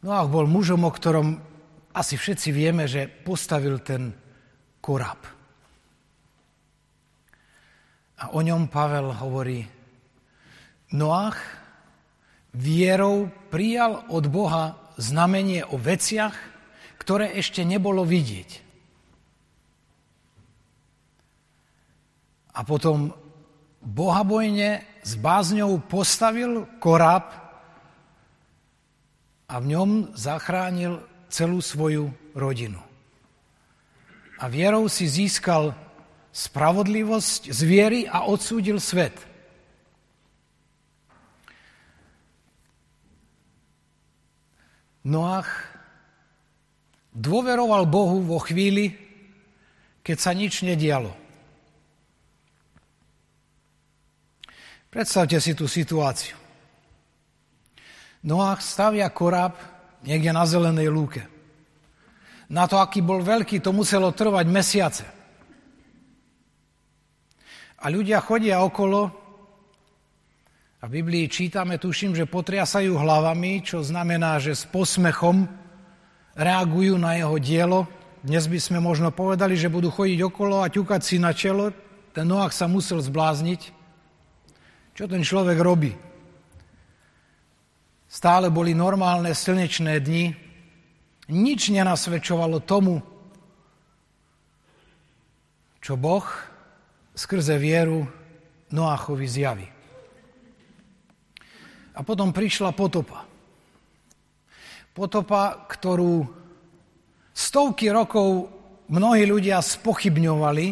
Noach 0.00 0.28
bol 0.32 0.48
mužom, 0.48 0.88
o 0.88 0.90
ktorom 0.90 1.36
asi 1.92 2.16
všetci 2.16 2.48
vieme, 2.54 2.88
že 2.88 3.10
postavil 3.10 3.82
ten 3.84 4.16
koráb. 4.80 5.39
A 8.20 8.36
o 8.36 8.40
ňom 8.44 8.68
Pavel 8.68 9.16
hovorí, 9.16 9.64
Noach 10.92 11.40
vierou 12.52 13.30
prijal 13.48 14.04
od 14.12 14.28
Boha 14.28 14.76
znamenie 15.00 15.64
o 15.64 15.80
veciach, 15.80 16.34
ktoré 17.00 17.32
ešte 17.38 17.64
nebolo 17.64 18.04
vidieť. 18.04 18.50
A 22.52 22.60
potom 22.66 23.16
bohabojne 23.80 24.84
s 25.00 25.16
bázňou 25.16 25.80
postavil 25.80 26.68
koráb, 26.76 27.40
a 29.50 29.58
v 29.58 29.66
ňom 29.74 29.90
zachránil 30.14 31.02
celú 31.26 31.58
svoju 31.58 32.14
rodinu. 32.38 32.78
A 34.38 34.46
vierou 34.46 34.86
si 34.86 35.10
získal 35.10 35.74
spravodlivosť 36.30 37.50
z 37.50 37.60
viery 37.66 38.00
a 38.06 38.26
odsúdil 38.26 38.78
svet. 38.78 39.14
Noach 45.00 45.48
dôveroval 47.16 47.88
Bohu 47.88 48.22
vo 48.22 48.38
chvíli, 48.38 48.94
keď 50.04 50.16
sa 50.20 50.30
nič 50.36 50.62
nedialo. 50.62 51.10
Predstavte 54.90 55.38
si 55.38 55.54
tú 55.54 55.70
situáciu. 55.70 56.34
Noach 58.26 58.60
stavia 58.60 59.08
koráb 59.08 59.56
niekde 60.04 60.34
na 60.34 60.44
zelenej 60.44 60.92
lúke. 60.92 61.22
Na 62.50 62.66
to, 62.66 62.82
aký 62.82 63.00
bol 63.00 63.22
veľký, 63.22 63.62
to 63.62 63.70
muselo 63.70 64.10
trvať 64.10 64.46
mesiace. 64.50 65.19
A 67.80 67.88
ľudia 67.88 68.20
chodia 68.20 68.60
okolo 68.60 69.08
a 70.80 70.88
v 70.88 71.00
Biblii 71.00 71.28
čítame, 71.28 71.76
tuším, 71.76 72.16
že 72.16 72.28
potriasajú 72.28 72.96
hlavami, 72.96 73.60
čo 73.60 73.84
znamená, 73.84 74.40
že 74.40 74.56
s 74.56 74.64
posmechom 74.64 75.44
reagujú 76.36 76.96
na 76.96 77.20
jeho 77.20 77.36
dielo. 77.36 77.80
Dnes 78.24 78.48
by 78.48 78.56
sme 78.56 78.78
možno 78.80 79.12
povedali, 79.12 79.60
že 79.60 79.72
budú 79.72 79.92
chodiť 79.92 80.20
okolo 80.24 80.64
a 80.64 80.72
ťukať 80.72 81.00
si 81.04 81.16
na 81.20 81.36
čelo. 81.36 81.72
Ten 82.16 82.28
Noach 82.28 82.56
sa 82.56 82.64
musel 82.64 83.00
zblázniť. 83.00 83.60
Čo 84.96 85.04
ten 85.04 85.20
človek 85.20 85.60
robí? 85.60 85.92
Stále 88.08 88.48
boli 88.48 88.72
normálne 88.72 89.36
slnečné 89.36 90.00
dni. 90.00 90.32
Nič 91.28 91.72
nenasvedčovalo 91.72 92.60
tomu, 92.64 93.04
čo 95.80 95.96
Boh 96.00 96.49
skrze 97.20 97.60
vieru 97.60 98.08
Noachovi 98.72 99.28
zjaví. 99.28 99.68
A 101.92 102.00
potom 102.00 102.32
prišla 102.32 102.72
potopa. 102.72 103.28
Potopa, 104.96 105.68
ktorú 105.68 106.24
stovky 107.36 107.92
rokov 107.92 108.48
mnohí 108.88 109.28
ľudia 109.28 109.60
spochybňovali, 109.60 110.66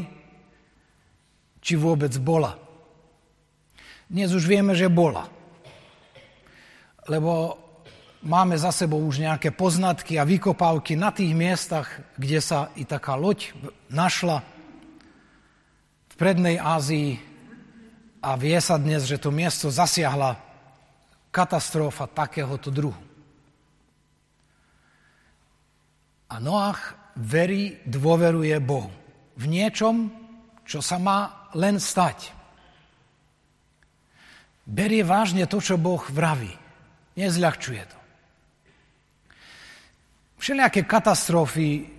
či 1.61 1.75
vôbec 1.77 2.17
bola. 2.17 2.57
Dnes 4.09 4.33
už 4.33 4.49
vieme, 4.49 4.73
že 4.73 4.89
bola 4.89 5.29
lebo 7.09 7.57
máme 8.23 8.55
za 8.61 8.71
sebou 8.71 9.01
už 9.01 9.25
nejaké 9.25 9.51
poznatky 9.51 10.21
a 10.21 10.29
vykopávky 10.29 10.95
na 10.95 11.11
tých 11.11 11.33
miestach, 11.33 11.89
kde 12.21 12.39
sa 12.45 12.69
i 12.77 12.85
taká 12.85 13.17
loď 13.17 13.57
našla 13.89 14.45
prednej 16.19 16.59
Ázii 16.59 17.17
a 18.19 18.35
vie 18.35 18.59
sa 18.59 18.75
dnes, 18.77 19.07
že 19.07 19.23
to 19.23 19.31
miesto 19.31 19.71
zasiahla 19.71 20.35
katastrofa 21.31 22.11
takéhoto 22.11 22.75
druhu. 22.75 22.99
A 26.29 26.37
Noach 26.43 27.15
verí, 27.17 27.81
dôveruje 27.87 28.59
Bohu 28.61 28.93
v 29.39 29.45
niečom, 29.47 30.11
čo 30.67 30.83
sa 30.83 31.01
má 31.01 31.49
len 31.57 31.81
stať. 31.81 32.35
Berie 34.69 35.01
vážne 35.01 35.49
to, 35.49 35.63
čo 35.65 35.81
Boh 35.81 36.03
vraví 36.13 36.69
nezľahčuje 37.19 37.83
to. 37.83 37.99
Všelijaké 40.39 40.87
katastrofy 40.87 41.98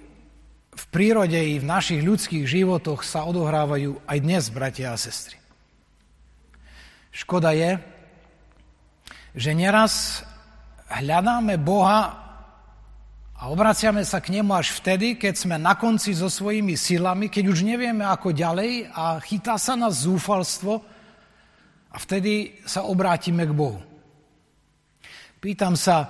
v 0.79 0.83
prírode 0.95 1.35
i 1.35 1.59
v 1.59 1.67
našich 1.67 1.99
ľudských 1.99 2.47
životoch 2.47 3.03
sa 3.03 3.27
odohrávajú 3.27 3.99
aj 4.07 4.17
dnes, 4.23 4.47
bratia 4.47 4.95
a 4.95 4.97
sestry. 4.97 5.35
Škoda 7.11 7.51
je, 7.51 7.75
že 9.35 9.51
neraz 9.51 10.23
hľadáme 10.87 11.59
Boha 11.59 12.15
a 13.35 13.41
obraciame 13.51 14.07
sa 14.07 14.23
k 14.23 14.39
nemu 14.39 14.51
až 14.55 14.71
vtedy, 14.79 15.19
keď 15.19 15.33
sme 15.35 15.55
na 15.59 15.75
konci 15.75 16.15
so 16.15 16.31
svojimi 16.31 16.79
silami, 16.79 17.27
keď 17.27 17.45
už 17.51 17.67
nevieme 17.67 18.07
ako 18.07 18.31
ďalej 18.31 18.87
a 18.95 19.19
chytá 19.19 19.59
sa 19.59 19.75
nás 19.75 20.07
zúfalstvo 20.07 20.79
a 21.91 21.97
vtedy 21.99 22.55
sa 22.63 22.87
obrátime 22.87 23.43
k 23.43 23.51
Bohu. 23.51 23.83
Pýtam 25.43 25.75
sa, 25.75 26.07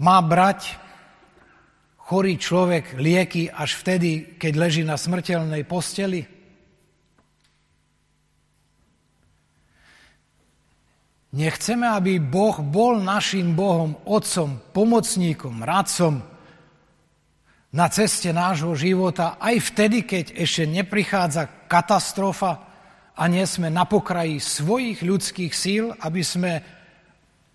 má 0.00 0.20
brať 0.20 0.85
chorý 2.06 2.38
človek 2.38 2.94
lieky 3.02 3.50
až 3.50 3.82
vtedy, 3.82 4.38
keď 4.38 4.52
leží 4.54 4.82
na 4.86 4.94
smrteľnej 4.94 5.66
posteli? 5.66 6.22
Nechceme, 11.34 11.84
aby 11.84 12.22
Boh 12.22 12.62
bol 12.62 13.02
našim 13.02 13.52
Bohom, 13.58 13.98
otcom, 14.06 14.62
pomocníkom, 14.72 15.66
radcom 15.66 16.22
na 17.74 17.86
ceste 17.92 18.32
nášho 18.32 18.72
života, 18.78 19.36
aj 19.36 19.74
vtedy, 19.74 20.06
keď 20.06 20.32
ešte 20.32 20.64
neprichádza 20.64 21.68
katastrofa 21.68 22.64
a 23.12 23.22
nie 23.28 23.44
sme 23.44 23.68
na 23.68 23.84
pokraji 23.84 24.40
svojich 24.40 25.02
ľudských 25.04 25.52
síl, 25.52 25.92
aby 26.00 26.22
sme 26.24 26.62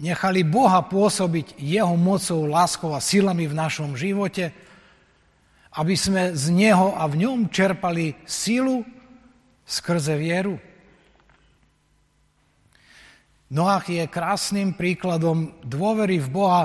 nechali 0.02 0.42
Boha 0.42 0.82
pôsobiť 0.82 1.62
Jeho 1.62 1.94
mocou, 1.94 2.50
láskou 2.50 2.98
a 2.98 3.00
silami 3.00 3.46
v 3.46 3.54
našom 3.54 3.94
živote, 3.94 4.50
aby 5.78 5.96
sme 5.96 6.34
z 6.34 6.52
Neho 6.52 6.98
a 6.98 7.06
v 7.06 7.22
ňom 7.24 7.54
čerpali 7.54 8.18
silu 8.26 8.84
skrze 9.64 10.18
vieru. 10.18 10.60
Noach 13.52 13.88
je 13.88 14.04
krásnym 14.08 14.76
príkladom 14.76 15.62
dôvery 15.64 16.20
v 16.20 16.30
Boha 16.32 16.64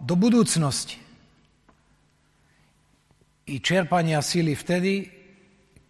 do 0.00 0.18
budúcnosti. 0.18 0.98
I 3.46 3.60
čerpania 3.60 4.24
síly 4.24 4.56
vtedy, 4.56 5.06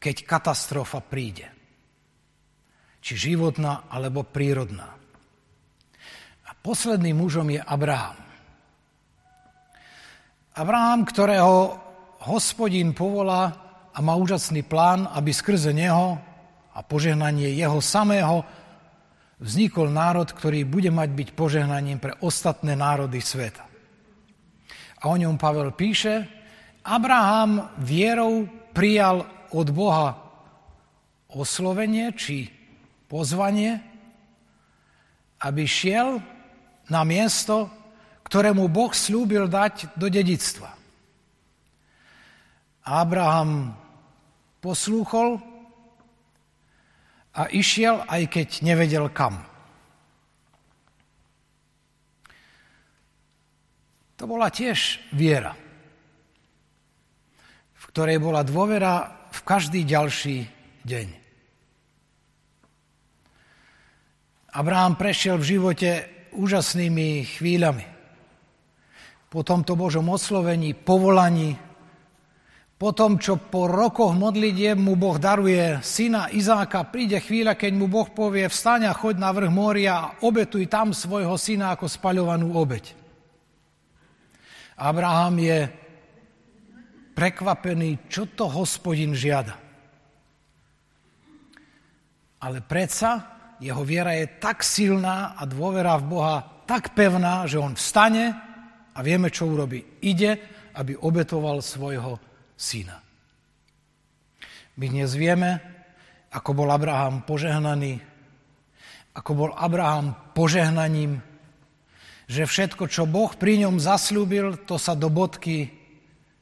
keď 0.02 0.26
katastrofa 0.26 0.98
príde. 0.98 1.46
Či 3.02 3.31
životná, 3.31 3.87
alebo 3.87 4.26
prírodná. 4.26 5.02
Posledným 6.62 7.18
mužom 7.18 7.51
je 7.51 7.59
Abraham. 7.59 8.14
Abraham, 10.55 11.03
ktorého 11.03 11.75
hospodin 12.22 12.94
povolá 12.94 13.51
a 13.90 13.98
má 13.98 14.14
úžasný 14.14 14.62
plán, 14.62 15.11
aby 15.11 15.35
skrze 15.35 15.75
neho 15.75 16.22
a 16.70 16.79
požehnanie 16.87 17.51
jeho 17.59 17.83
samého 17.83 18.46
vznikol 19.42 19.90
národ, 19.90 20.31
ktorý 20.31 20.62
bude 20.62 20.94
mať 20.94 21.11
byť 21.11 21.29
požehnaním 21.35 21.98
pre 21.98 22.14
ostatné 22.22 22.79
národy 22.79 23.18
sveta. 23.18 23.66
A 25.03 25.11
o 25.11 25.18
ňom 25.18 25.35
Pavel 25.35 25.75
píše, 25.75 26.31
Abraham 26.87 27.75
vierou 27.83 28.46
prijal 28.70 29.27
od 29.51 29.66
Boha 29.75 30.14
oslovenie 31.27 32.14
či 32.14 32.46
pozvanie, 33.11 33.83
aby 35.42 35.66
šiel 35.66 36.22
na 36.90 37.03
miesto, 37.07 37.71
ktorému 38.27 38.66
Boh 38.73 38.90
slúbil 38.97 39.47
dať 39.47 39.95
do 39.95 40.09
dedictva. 40.09 40.73
Abraham 42.83 43.79
poslúchol 44.59 45.38
a 47.33 47.49
išiel, 47.53 48.03
aj 48.09 48.23
keď 48.29 48.49
nevedel 48.66 49.07
kam. 49.14 49.42
To 54.18 54.25
bola 54.31 54.55
tiež 54.55 55.03
viera, 55.14 55.55
v 57.75 57.85
ktorej 57.90 58.23
bola 58.23 58.47
dôvera 58.47 59.27
v 59.35 59.40
každý 59.42 59.83
ďalší 59.83 60.47
deň. 60.87 61.09
Abraham 64.53 65.01
prešiel 65.01 65.40
v 65.40 65.49
živote 65.49 65.90
úžasnými 66.35 67.25
chvíľami. 67.38 67.87
Po 69.33 69.40
tomto 69.40 69.77
Božom 69.79 70.09
oslovení, 70.12 70.77
povolaní, 70.77 71.57
po 72.83 72.90
tom, 72.90 73.14
čo 73.14 73.38
po 73.38 73.71
rokoch 73.71 74.11
modlitieb 74.18 74.75
mu 74.75 74.99
Boh 74.99 75.14
daruje 75.14 75.79
syna 75.87 76.27
Izáka, 76.35 76.83
príde 76.90 77.23
chvíľa, 77.23 77.55
keď 77.55 77.73
mu 77.79 77.87
Boh 77.87 78.11
povie, 78.11 78.51
vstaň 78.51 78.90
a 78.90 78.92
choď 78.92 79.23
na 79.23 79.31
vrch 79.31 79.53
moria 79.55 79.92
a 79.95 80.11
obetuj 80.27 80.66
tam 80.66 80.90
svojho 80.90 81.38
syna 81.38 81.79
ako 81.79 81.87
spaľovanú 81.87 82.51
obeď. 82.51 82.90
Abraham 84.83 85.38
je 85.38 85.59
prekvapený, 87.14 88.11
čo 88.11 88.27
to 88.35 88.51
hospodin 88.51 89.14
žiada. 89.14 89.55
Ale 92.42 92.59
predsa 92.66 93.32
jeho 93.62 93.87
viera 93.87 94.18
je 94.18 94.27
tak 94.42 94.66
silná 94.66 95.38
a 95.38 95.46
dôvera 95.46 95.94
v 96.03 96.09
Boha 96.11 96.37
tak 96.66 96.98
pevná, 96.98 97.46
že 97.46 97.62
on 97.62 97.79
vstane 97.79 98.35
a 98.90 98.98
vieme, 99.07 99.31
čo 99.31 99.46
urobí. 99.46 100.03
Ide, 100.03 100.37
aby 100.75 100.98
obetoval 100.98 101.62
svojho 101.62 102.18
syna. 102.59 102.98
My 104.83 104.87
dnes 104.90 105.14
vieme, 105.14 105.62
ako 106.35 106.64
bol 106.64 106.68
Abraham 106.75 107.22
požehnaný, 107.22 108.03
ako 109.14 109.31
bol 109.37 109.51
Abraham 109.55 110.16
požehnaním, 110.35 111.22
že 112.27 112.48
všetko, 112.48 112.88
čo 112.88 113.05
Boh 113.05 113.31
pri 113.37 113.62
ňom 113.62 113.77
zaslúbil, 113.77 114.64
to 114.64 114.81
sa 114.81 114.96
do 114.96 115.12
bodky 115.12 115.68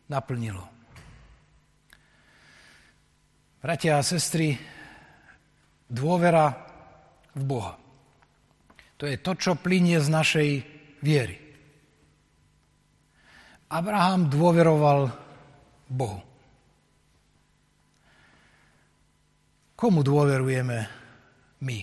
naplnilo. 0.06 0.62
Bratia 3.60 3.98
a 3.98 4.06
sestry, 4.06 4.56
dôvera 5.90 6.69
v 7.40 7.44
Boha. 7.48 7.74
To 9.00 9.08
je 9.08 9.16
to, 9.16 9.32
čo 9.32 9.56
plinie 9.56 9.96
z 9.96 10.08
našej 10.12 10.50
viery. 11.00 11.40
Abraham 13.72 14.28
dôveroval 14.28 15.08
Bohu. 15.88 16.20
Komu 19.72 20.04
dôverujeme 20.04 20.78
my? 21.64 21.78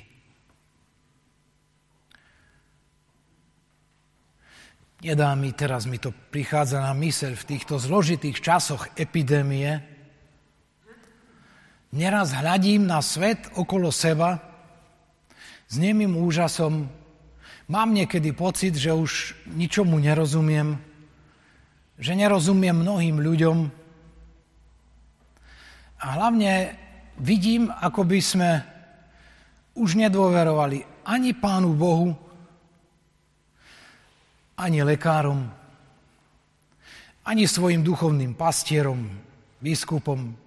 Nedá 4.98 5.34
mi, 5.34 5.50
teraz 5.54 5.90
mi 5.90 5.98
to 5.98 6.14
prichádza 6.14 6.82
na 6.82 6.94
myseľ 6.94 7.34
v 7.38 7.48
týchto 7.50 7.82
zložitých 7.82 8.38
časoch 8.38 8.94
epidémie. 8.94 9.82
Neraz 11.94 12.34
hľadím 12.38 12.86
na 12.86 13.02
svet 13.02 13.50
okolo 13.58 13.90
seba 13.90 14.47
s 15.68 15.76
nemým 15.76 16.16
úžasom. 16.16 16.88
Mám 17.68 17.90
niekedy 17.92 18.32
pocit, 18.32 18.76
že 18.76 18.96
už 18.96 19.36
ničomu 19.52 20.00
nerozumiem, 20.00 20.80
že 22.00 22.16
nerozumiem 22.16 22.76
mnohým 22.76 23.20
ľuďom, 23.20 23.88
a 25.98 26.06
hlavne 26.14 26.78
vidím, 27.18 27.74
ako 27.74 28.06
by 28.06 28.20
sme 28.22 28.50
už 29.74 29.98
nedôverovali 29.98 30.86
ani 31.10 31.34
Pánu 31.34 31.74
Bohu, 31.74 32.14
ani 34.58 34.82
lekárom, 34.86 35.42
ani 37.26 37.50
svojim 37.50 37.82
duchovným 37.82 38.38
pastierom, 38.38 39.10
biskupom, 39.58 40.38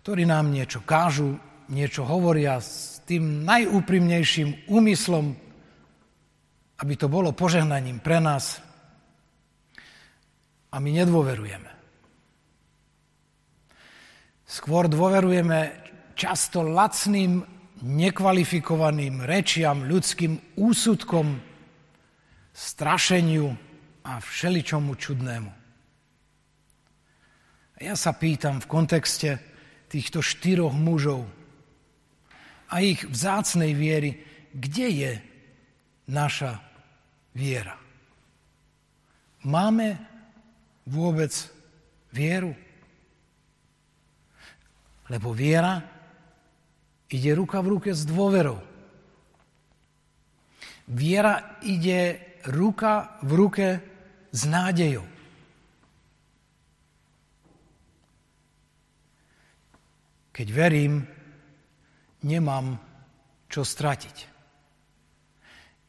ktorí 0.00 0.24
nám 0.24 0.48
niečo 0.48 0.80
kážu, 0.84 1.36
niečo 1.68 2.04
hovoria 2.04 2.60
s 2.60 3.00
tým 3.04 3.44
najúprimnejším 3.44 4.68
úmyslom, 4.68 5.36
aby 6.80 6.94
to 6.98 7.06
bolo 7.08 7.32
požehnaním 7.32 8.00
pre 8.00 8.18
nás. 8.18 8.60
A 10.74 10.82
my 10.82 10.90
nedôverujeme. 10.90 11.70
Skôr 14.44 14.90
dôverujeme 14.90 15.72
často 16.18 16.62
lacným, 16.62 17.42
nekvalifikovaným 17.84 19.22
rečiam, 19.26 19.84
ľudským 19.84 20.56
úsudkom, 20.56 21.36
strašeniu 22.54 23.50
a 24.06 24.22
všeličomu 24.22 24.94
čudnému. 24.94 25.50
A 27.74 27.78
ja 27.82 27.98
sa 27.98 28.14
pýtam 28.14 28.62
v 28.62 28.70
kontexte 28.70 29.30
týchto 29.90 30.22
štyroch 30.22 30.70
mužov 30.70 31.26
a 32.74 32.82
ich 32.82 33.06
vzácnej 33.06 33.70
viery, 33.70 34.18
kde 34.50 34.86
je 34.90 35.12
naša 36.10 36.58
viera? 37.30 37.78
Máme 39.46 39.94
vôbec 40.82 41.30
vieru? 42.10 42.50
Lebo 45.06 45.30
viera 45.30 45.78
ide 47.06 47.30
ruka 47.38 47.62
v 47.62 47.78
ruke 47.78 47.94
s 47.94 48.02
dôverou. 48.02 48.58
Viera 50.90 51.62
ide 51.62 52.18
ruka 52.50 53.22
v 53.22 53.30
ruke 53.38 53.68
s 54.34 54.42
nádejou. 54.50 55.06
Keď 60.34 60.48
verím, 60.50 61.13
nemám 62.24 62.80
čo 63.46 63.62
stratiť. 63.62 64.16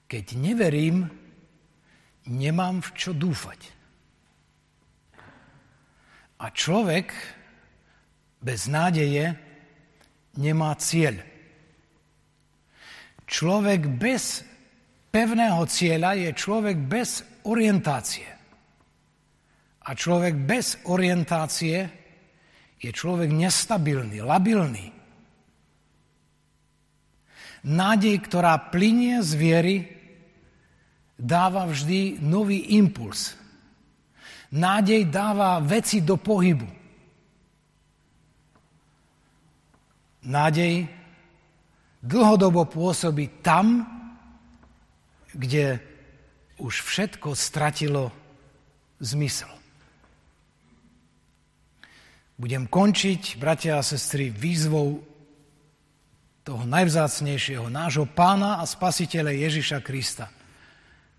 Keď 0.06 0.26
neverím, 0.38 1.10
nemám 2.30 2.84
v 2.84 2.90
čo 2.94 3.12
dúfať. 3.16 3.62
A 6.36 6.46
človek 6.52 7.10
bez 8.44 8.70
nádeje 8.70 9.34
nemá 10.38 10.78
cieľ. 10.78 11.18
Človek 13.26 13.82
bez 13.98 14.46
pevného 15.10 15.66
cieľa 15.66 16.14
je 16.14 16.30
človek 16.36 16.78
bez 16.78 17.26
orientácie. 17.50 18.30
A 19.86 19.90
človek 19.94 20.36
bez 20.38 20.86
orientácie 20.86 21.78
je 22.78 22.92
človek 22.94 23.32
nestabilný, 23.34 24.22
labilný. 24.22 24.95
Nádej, 27.66 28.22
ktorá 28.22 28.54
plinie 28.70 29.26
z 29.26 29.32
viery, 29.34 29.78
dáva 31.18 31.66
vždy 31.66 32.22
nový 32.22 32.78
impuls. 32.78 33.34
Nádej 34.54 35.10
dáva 35.10 35.58
veci 35.66 36.06
do 36.06 36.14
pohybu. 36.22 36.70
Nádej 40.30 40.86
dlhodobo 42.06 42.70
pôsobí 42.70 43.42
tam, 43.42 43.82
kde 45.34 45.82
už 46.62 46.86
všetko 46.86 47.34
stratilo 47.34 48.14
zmysel. 49.02 49.50
Budem 52.38 52.68
končiť, 52.68 53.42
bratia 53.42 53.80
a 53.80 53.84
sestry, 53.84 54.30
výzvou 54.30 55.15
toho 56.46 56.62
najvzácnejšieho, 56.70 57.74
nášho 57.74 58.06
pána 58.06 58.62
a 58.62 58.70
spasiteľa 58.70 59.34
Ježiša 59.34 59.82
Krista, 59.82 60.30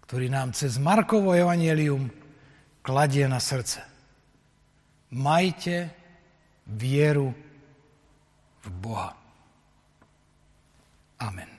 ktorý 0.07 0.31
nám 0.31 0.55
cez 0.55 0.79
Markovo 0.79 1.35
evanelium 1.35 2.07
kladie 2.87 3.27
na 3.27 3.43
srdce. 3.43 3.83
Majte 5.11 5.91
vieru 6.71 7.35
v 8.63 8.69
Boha. 8.79 9.19
Amen. 11.19 11.56